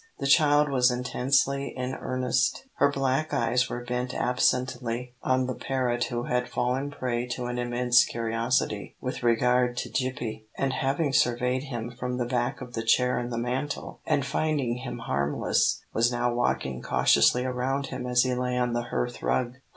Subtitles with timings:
[0.17, 2.65] The child was intensely in earnest.
[2.77, 7.59] Her black eyes were bent absently on the parrot who had fallen prey to an
[7.59, 12.81] immense curiosity with regard to Gippie, and having surveyed him from the back of the
[12.83, 18.23] chair and the mantel, and finding him harmless, was now walking cautiously around him as
[18.23, 19.57] he lay on the hearth rug.